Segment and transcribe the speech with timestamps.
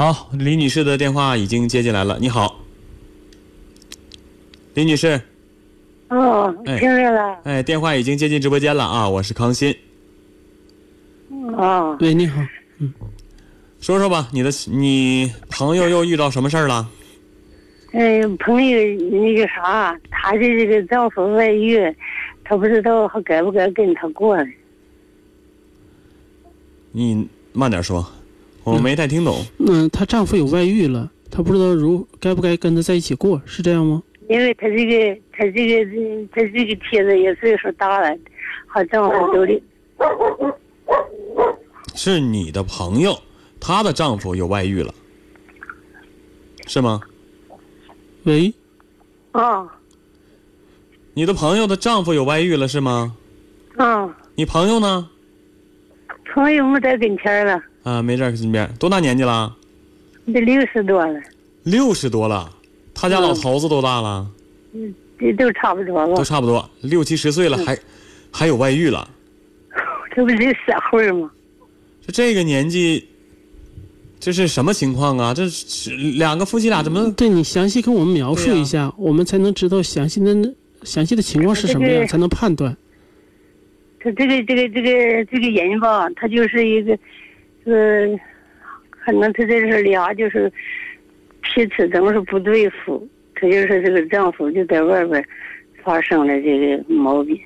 [0.00, 2.16] 好，李女士的电话已经接进来了。
[2.18, 2.58] 你好，
[4.72, 5.20] 李女士。
[6.08, 7.38] 哦，哎听着了。
[7.44, 9.06] 哎，电话已经接进直播间了啊！
[9.06, 9.76] 我是康欣，
[11.54, 12.40] 哦，喂，你好，
[13.82, 16.90] 说说吧，你的你朋友又遇到什么事儿了？
[17.92, 18.78] 哎，朋友
[19.10, 21.78] 那个啥，她的这个丈夫外遇，
[22.42, 24.34] 她不知道还该不该跟他过。
[26.90, 28.10] 你慢点说，
[28.64, 29.44] 我没太听懂。
[29.58, 34.02] 嗯，她丈夫有外遇了，她不知道如该不该跟他在一起过，是这样吗？
[34.28, 38.16] 因为她这个，她这个，她这个妻子也岁数大了，
[38.66, 39.60] 好丈夫都离。
[41.94, 43.18] 是你的朋友，
[43.58, 44.94] 她的丈夫有外遇了，
[46.66, 47.00] 是吗？
[48.24, 48.52] 喂，
[49.32, 49.66] 啊
[51.14, 53.16] 你的朋友的丈夫有外遇了是吗？
[53.76, 55.08] 啊，你朋友呢？
[56.32, 59.56] 朋友没在跟前了，啊，没在身边，多大年纪了？
[60.26, 61.20] 得六十多了，
[61.64, 62.50] 六十多了。
[62.94, 64.26] 他家老头子多大了？
[64.72, 66.24] 嗯这都差不多都？
[66.24, 67.78] 差不多六七十岁了，还
[68.30, 69.08] 还有外遇了。
[70.16, 71.30] 这不是社会吗？
[72.00, 73.06] 就这个年纪，
[74.18, 75.34] 这是什么情况啊？
[75.34, 77.12] 这是两个夫妻俩怎么？
[77.12, 82.74] 对你详细跟我们描述一下，我们才能知道详细的详细的情况是什么样，这个才能判断。
[84.00, 86.98] 他这个这个这个这个人吧，他就是一个，
[87.64, 88.20] 呃，
[88.90, 90.50] 可能他这是俩就是
[91.42, 95.24] 彼此总是不对付，他就是这个丈夫就在外边
[95.82, 97.38] 发生了这个毛病。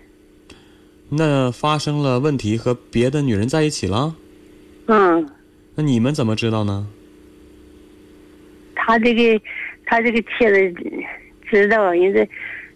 [1.11, 4.17] 那发生了问题和别的女人在一起了？
[4.87, 5.29] 嗯，
[5.75, 6.87] 那你们怎么知道呢？
[8.75, 9.41] 他这个
[9.87, 10.75] 他这个妻子
[11.49, 12.29] 知道，人家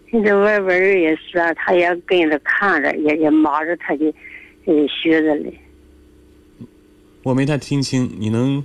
[0.07, 4.13] 人家外边人也是啊，他也跟着看着，也也忙着他的
[4.65, 5.53] 呃学着嘞。
[7.29, 8.63] 我没太听清，你能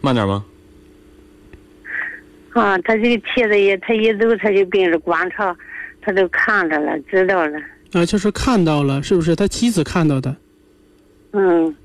[0.00, 0.44] 慢点吗？
[2.54, 5.56] 啊，他这个妻子也，他一走他就跟着观察，
[6.00, 7.56] 他都看着了，知道了。
[7.92, 10.34] 啊，就是看到了，是不是他妻子看到的？
[11.34, 11.76] 嗯，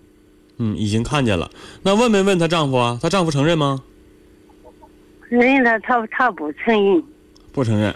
[0.58, 1.52] 嗯，已经看见了。
[1.84, 2.98] 那问没问她丈夫啊？
[3.00, 3.84] 她丈夫承认吗？
[5.30, 7.04] 人家他他不承认，
[7.52, 7.94] 不承认。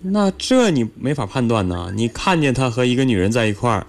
[0.00, 1.92] 那这你没法判断呢。
[1.94, 3.86] 你看见他和一个女人在一块儿，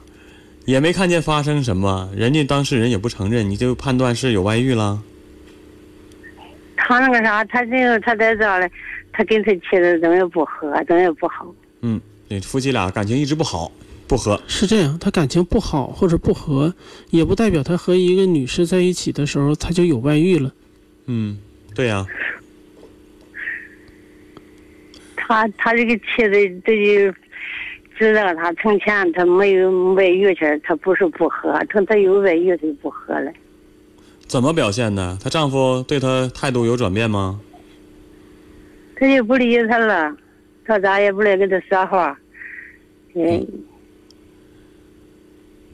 [0.68, 5.02] 也没看见发生什么，人家当事人也不承认，你就判断是有外遇了。
[6.76, 8.70] 他那个啥，他这个他在这儿嘞，
[9.14, 11.56] 他跟他妻子怎么也不和，怎么也不好。
[11.84, 13.72] 嗯，对夫妻俩感情一直不好，
[14.10, 14.42] 不和。
[14.46, 16.76] 是这样，他感情不好或者不和，
[17.12, 20.54] 也不代表他和一个女士在一起的时候他就有外遇了。
[21.06, 21.40] 嗯，
[21.74, 22.06] 对呀、
[25.16, 27.18] 他他这个妻子这就
[27.98, 33.32] 知道他从前他没有外遇去，他不是不喝，他他有外遇他就不喝了。
[34.28, 35.18] 怎么表现的？
[35.24, 37.40] 她丈夫对她态度有转变吗？
[39.00, 40.16] 他就不理他了，
[40.66, 42.20] 他咋也不来跟他说话。
[43.14, 43.48] 嗯，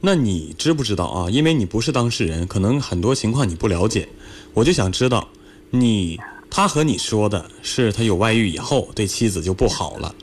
[0.00, 1.30] 那你知不知道啊？
[1.30, 4.08] 因为你不是当事人，可能很多情况你不了解。
[4.52, 5.28] 我就想知道，
[5.70, 10.14] 你他和你说的是他有外遇以后对妻子就不好了。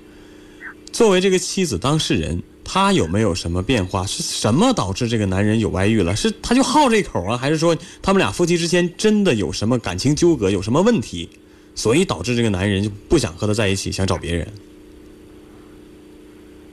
[1.02, 4.06] 作为这个妻子当事人，他有没有什么变化？
[4.06, 6.16] 是什么导致这个男人有外遇了？
[6.16, 11.28] 是他就好这口啊，还是说他们俩夫妻之间真的有什么感情纠葛，有什么问题，
[11.74, 14.48] 所以导致这个男人就不想和他在一起，想找别人？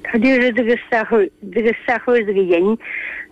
[0.02, 2.76] 他就是这个社会，这个社会这个人，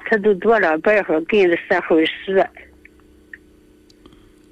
[0.07, 2.43] 他都多了白话跟着社会使。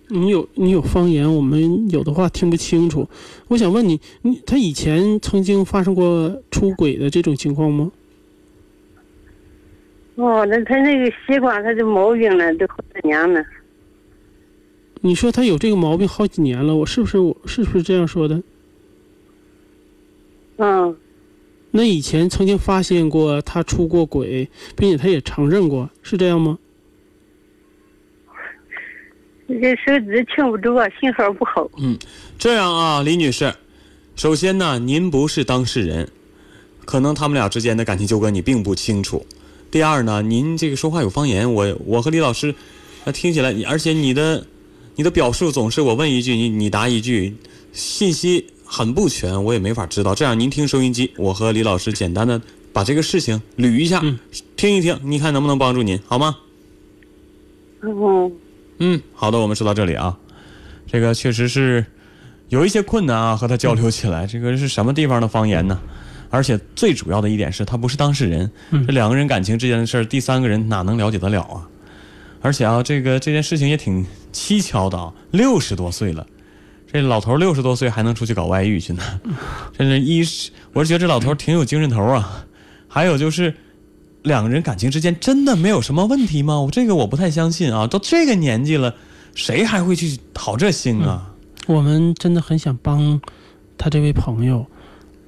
[0.08, 3.08] 你有你有方言，我们有的话听不清楚。
[3.48, 7.90] 我想问你，你他以前曾经发生过出轨的这种情况吗？
[10.16, 13.44] 哦，那他那个习惯，他这毛病了，都好几年了。
[15.00, 18.42] 你说他有这个毛病好几年了，我是不是我是不是这样说的？
[20.58, 20.96] 嗯，
[21.72, 26.58] 那以前曾经发现过他出过轨，并且他也承认过，是这样吗？
[29.60, 31.68] 这手指听不着啊，信号不好。
[31.78, 31.98] 嗯
[32.38, 33.54] 这样啊，李女士，
[34.16, 36.08] 首先呢，您不是当事人，
[36.84, 39.24] 可能他们俩之间的感情纠葛你并不清楚。
[39.70, 42.54] 第二呢，您这个说话有方言，我我和李老师，
[43.04, 44.46] 那听起来，而且你的
[44.96, 47.34] 你的表述总是我问一句你你答一句，
[47.72, 50.14] 信息很不全，我也没法知道。
[50.14, 52.40] 这样您听收音机，我和李老师简单的
[52.72, 54.18] 把这个事情捋一下，嗯
[54.56, 56.36] 听一听，你看能不能帮助您，好吗？
[57.82, 58.32] 嗯，
[58.78, 60.16] 嗯，好的，我们说到这里啊，
[60.86, 61.84] 这个确实是
[62.48, 65.80] 有一些困难啊，和他交流起来，这个是什么地方的方言呢？
[66.30, 68.84] 而且最主要的一点是他不是当事人，嗯。
[68.86, 71.68] 这两个人感情之间的事儿，第三个人哪能了解得了啊？
[72.40, 76.26] 而且啊，这个这件事情也挺蹊跷的啊，六十多岁了，
[76.90, 79.02] 这老头六十多岁还能出去搞外遇去呢，
[79.78, 82.44] 真是一是我是觉得这老头挺有精神头啊，
[82.88, 83.54] 还有就是
[84.24, 86.60] 两个人感情之间真的没有什么问题吗？
[86.60, 88.94] 我这个我不太相信啊，都这个年纪了，
[89.34, 91.30] 谁还会去讨这心啊？
[91.66, 93.20] 我们真的很想帮
[93.78, 94.66] 他这位朋友，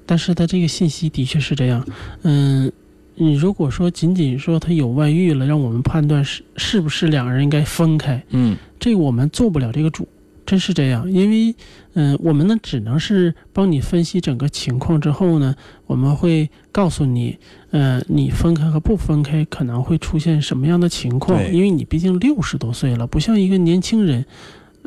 [0.05, 1.87] 但是他这个信息的确是这样。
[2.23, 2.71] 嗯，
[3.15, 10.07] 你如果说仅仅说他有外遇了，让我们判断是是不是两个人应该分开，嗯这个我们做不了这个主，
[10.47, 11.11] 真是这样。
[11.11, 11.55] 因为，
[11.95, 15.55] 嗯、我们呢只能是帮你分析整个情况之后呢，
[15.87, 17.37] 我们会告诉你，
[17.73, 21.37] 呃，你分开和不分开可能会出现什么样的情况。
[21.39, 24.25] 对因为你毕竟六十多岁了，不像一个年轻人，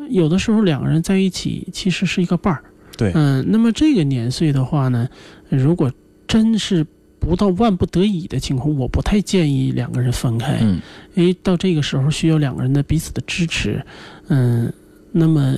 [0.08, 2.64] 有的时候两个人在一起其实是一个伴儿。
[2.96, 5.08] 对嗯、那么这个年岁的话呢，
[5.48, 5.92] 如果
[6.26, 6.86] 真是
[7.18, 10.58] 不到万不得已的情况，我不太建议两个人分开。
[10.62, 10.80] 嗯
[11.14, 13.84] 因为到这个时候需要两个人的彼此的支持，
[14.28, 14.72] 嗯，
[15.12, 15.56] 那么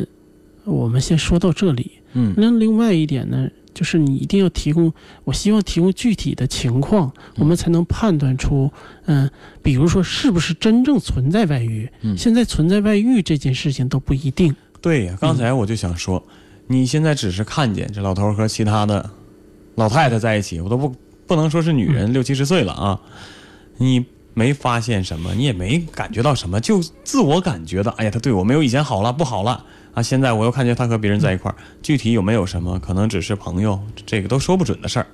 [0.65, 1.93] 我们先说到这里。
[2.15, 4.93] 嗯那另外一点呢，就是你一定要提供，
[5.25, 8.71] 我希望提供具体的情况，我们才能判断出，
[9.07, 9.31] 嗯、
[9.63, 11.89] 比如说是不是真正存在外遇。
[12.03, 14.55] 嗯现在存在外遇这件事情都不一定。
[14.83, 16.23] 对呀，刚才我就想说，
[16.67, 19.09] 你现在只是看见这老头和其他的
[19.77, 20.95] 老太太在一起，我都不
[21.27, 23.01] 不能说是女人，六七十岁了啊，
[23.79, 24.05] 你
[24.35, 29.65] 没发现什么，你也没感觉到什么，就自我感觉到，哎呀，他对我没有以前好了，不好了
[29.95, 35.07] 啊，现在我又看见他和别人在一块儿，具体有没有什么，可能只是朋友，这个都说不准的事儿。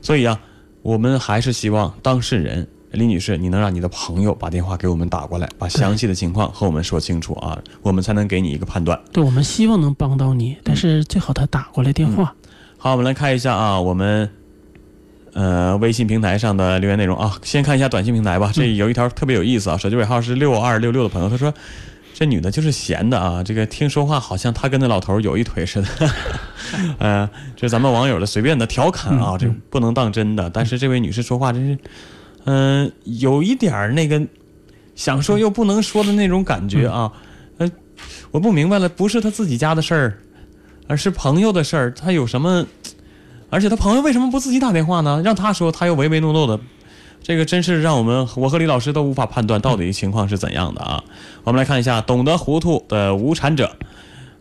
[0.00, 0.40] 所以啊，
[0.82, 8.98] 我们还是希望当事人李女士，你能让你的朋友把电话给我们打过来，把详细的情况和我们说清楚啊，我们才能给你一个判断。
[9.12, 12.34] 对，我们希望能帮到你，但是最好他打过来电话。
[12.78, 14.30] 好，我们来看一下啊，我们
[15.34, 18.50] 呃微信平台上的留言内容啊，先看一下短信平台吧。
[18.54, 21.52] 这有一条特别有意思啊，手机尾号是六二六六的朋友，他说
[22.14, 25.88] 这女的就是闲的啊，这个听说话好像她跟那老头有一腿似的。
[26.98, 30.48] 呃，这咱们网友的随便的调侃啊，这不能当真的。
[30.48, 31.78] 但是这位女士说话真是，
[32.44, 34.22] 嗯、有一点儿那个
[34.94, 37.12] 想说又不能说的那种感觉啊。
[37.58, 37.70] 呃，
[38.30, 40.18] 我不明白了，不是她自己家的事儿。
[40.86, 42.64] 而是朋友的事儿，她有什么？
[43.54, 45.22] 而且他朋友为什么不自己打电话呢？
[45.24, 46.58] 让他说，他又唯唯诺诺的，
[47.22, 51.04] 这个真是让我们我和李老师都无法判断到底情况是怎样的啊！
[51.44, 53.70] 我们来看一下懂得糊涂的无产者，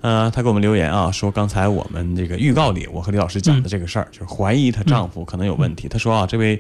[0.01, 5.87] 呃，他给我们留言啊，说刚才我们这个预告里，我和李老师讲的这个事儿，就是怀疑她丈夫可能有问题。
[5.87, 6.59] 他说啊，这位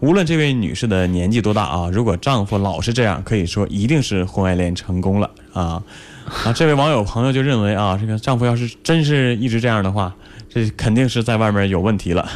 [0.00, 5.82] 无论这位女士的年纪多大啊，如果丈夫老是这样，可以说一定是婚外恋成功了啊。
[6.44, 10.14] 啊，这位网友朋友就认为啊，这个丈夫要是真是一直这样的话，
[10.50, 12.28] 这肯定是在外面有问题了。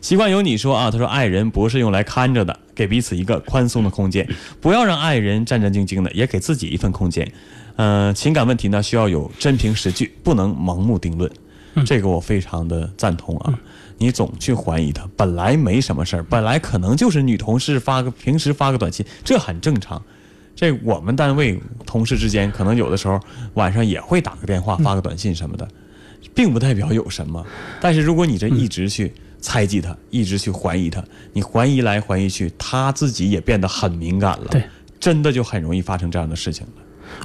[0.00, 4.28] 习惯有你说啊，他说爱人不是用来看着的，给彼此一个宽松的空间，
[4.60, 7.26] 不要让爱人战战兢兢的，也给自己一份空间。
[7.76, 11.30] 呃，情感问题呢需要有真凭实据，不能盲目定论。
[11.86, 13.58] 这个我非常的赞同啊。
[13.96, 20.00] 你总去怀疑他，本来没什么事儿，本来可能就是女同事发个平时发个短信，这很正常。
[20.54, 23.18] 这我们单位同事之间，可能有的时候
[23.54, 25.66] 晚上也会打个电话、发个短信什么的，
[26.32, 27.44] 并不代表有什么。
[27.80, 34.46] 但是如果你这一直去猜忌他，一直去怀疑他，你怀疑来怀疑去，他自己也变得很敏感了。
[34.50, 34.64] 对，
[34.98, 36.72] 真的就很容易发生这样的事情了。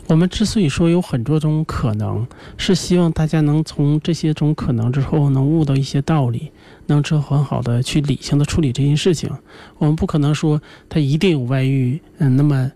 [0.06, 6.52] 我们之所以说有很多种可能，是希望大家能从这些种可能之后能悟到一些道理，
[6.88, 9.32] 能之后很好的去理性的处理这件事情。
[9.78, 12.70] 我们不可能说他一定有外遇，嗯，那么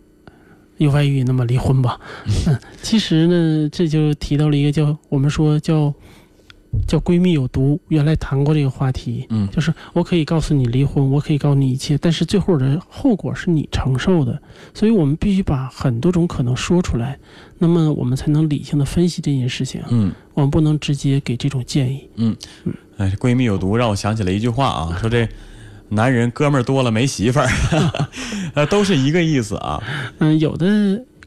[0.78, 2.00] 有外遇，那么离婚吧。
[2.48, 5.94] 嗯，其实呢，这就提到了一个叫我们说叫
[6.88, 7.80] 叫闺蜜有毒。
[7.90, 14.42] 原来谈过这个话题，嗯就是我可以告诉你离婚，我可以告诉你一切，但是最后的后果是你承受的。
[14.74, 17.18] 所以我们必须把很多种可能说出来，
[17.60, 19.82] 那么我们才能理性的分析这件事情。
[19.90, 20.12] 嗯。
[20.34, 22.10] 我们不能直接给这种建议。
[22.16, 22.36] 嗯
[22.98, 25.30] 哎，这闺蜜有毒，让我想起了一句话啊， 说这
[25.94, 27.48] 男人哥们儿多了没媳妇儿，
[28.56, 29.82] 呃，都是一个意思啊。
[30.20, 30.66] 嗯，有的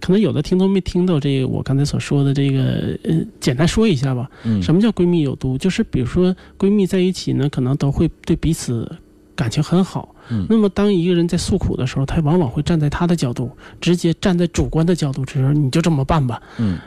[0.00, 4.28] 可能有的听众没听到这个我刚才所说的这个，呃，简单说一下吧。
[4.44, 5.56] 嗯什么叫闺蜜有毒？
[5.56, 8.90] 就是比如说闺蜜在一起呢，可能都会对彼此
[9.34, 10.14] 感情很好。
[10.28, 16.42] 嗯那么当一个人在诉苦的时候，他往往会站在他的角度，直接站在主观的角度，只说你就这么办吧。
[16.58, 16.78] 嗯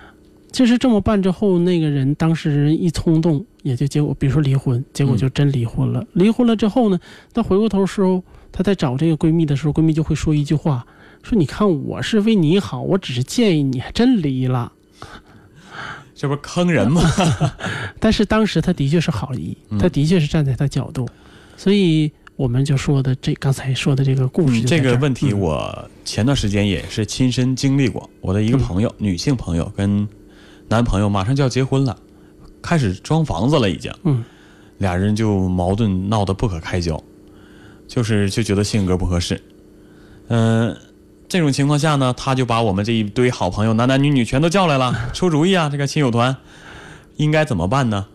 [0.52, 6.06] 其实这么办之后，那个人当事人一冲动，也就结果，比如说离婚，结果就真离婚了。
[6.14, 7.00] 离婚了之后呢，
[7.34, 10.86] 他回过头时候，他在找这个闺蜜的时候，闺蜜就会说一句话，
[11.22, 14.72] 说：“你看我是为你好，我只是建议你，还真离了。
[16.16, 17.02] 这不是坑人吗？”
[18.00, 21.08] 但是当时他的确是好意，嗯他的确是站在他角度，
[21.56, 28.10] 所以我们就说的这刚才说的这个故事这个问题嗯我前段时间也是亲身经历过。
[28.20, 30.08] 我的一个嗯朋友，女性朋友跟
[30.70, 31.98] 男朋友马上就要结婚了，
[32.62, 33.92] 开始装房子了，已经。
[34.04, 34.24] 嗯
[34.78, 37.04] 俩人就矛盾闹得不可开交，
[37.86, 39.44] 就是就觉得性格不合适。
[40.30, 40.74] 嗯、
[41.28, 45.68] 这种情况下呢，他就把我们这一堆好朋友，男男女女全都叫来了， 出主意啊！
[45.68, 46.34] 这个亲友团
[47.18, 48.06] 应该怎么办呢？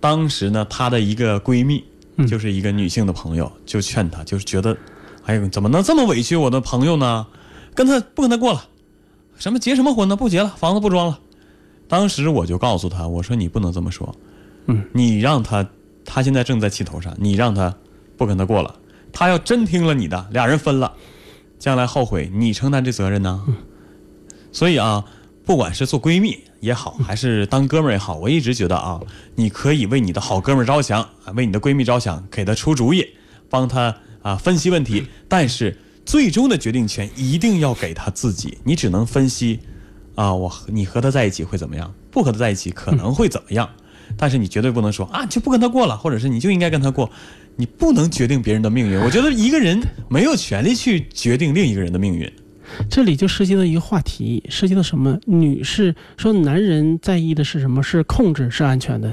[0.00, 1.82] 当时呢，她的一个闺蜜，
[2.16, 4.76] 嗯就是一个女性的朋友，就劝她，就是觉得，
[5.24, 7.26] 哎呦，怎么能这么委屈我的朋友呢？
[7.74, 8.62] 跟他不跟他过了，
[9.38, 10.14] 什么结什么婚呢？
[10.14, 11.18] 不结了，房子不装了。
[11.92, 14.16] 当时我就告诉他，我说你不能这么说，
[14.64, 15.68] 嗯，你让他，
[16.06, 17.76] 他现在正在气头上，你让他
[18.16, 18.74] 不跟他过了，
[19.12, 20.90] 他要真听了你的，俩人分了，
[21.58, 23.44] 将来后悔，你承担这责任呢？
[24.52, 25.04] 所以啊，
[25.44, 28.98] 不管是做闺蜜也好，还是当哥们儿也好，我一直觉得啊，
[29.34, 33.06] 你可以为你的好哥们儿着想，啊，为你的闺蜜着想，给她出主意，
[33.50, 39.60] 帮她啊分析问题，但是最终的决定权一定要给他自己，你只能分析
[40.14, 43.68] 啊，我和你和他在一起会怎么样，不和他在一起可能会怎么样，
[44.16, 47.10] 但是你绝对不能说啊，就不跟他过了，或者是你就应该跟他过，
[47.56, 48.98] 你不能决定别人的命运。
[49.00, 52.30] 我觉得一个人没有权利去决定另一个人的命运。
[52.88, 55.18] 这里就涉及到一个话题，涉及到什么？
[55.26, 57.82] 女士说，男人在意的是什么？
[57.82, 59.10] 是控制，是安全的；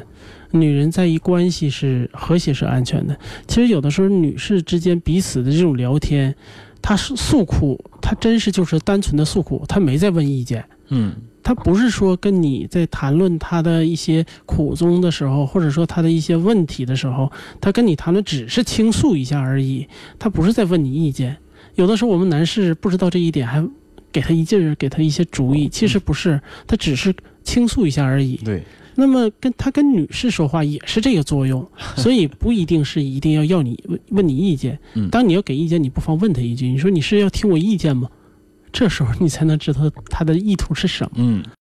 [0.51, 3.17] 女人在意关系是和谐，是安全的。
[3.47, 6.33] 其实有的时候，女士之间彼此的这种聊天，
[6.81, 10.63] 她是诉苦，她真是就是单纯的诉苦，她没在问意见。
[10.89, 19.87] 嗯他不是说跟你在谈论他的一些苦衷的时候，或者说他的一些问题的时候，他跟你谈论只是倾诉一下而已，
[20.19, 21.37] 他不是在问你意见。
[21.75, 23.67] 有的时候我们男士不知道这一点，还
[24.11, 28.35] 给他一劲儿，给他一些主意，其实不是，他只是倾诉一下而已。
[28.37, 28.61] 对，
[28.95, 31.65] 那么跟他跟女士说话也是这个作用，
[31.95, 35.09] 所以不一定是一定要要你问问你意见嗯。
[35.09, 38.09] 当你要给意见，你不妨问他一句，你说你是要听我意见吗？
[38.71, 41.11] 这时候你才能知道他的意图是什么。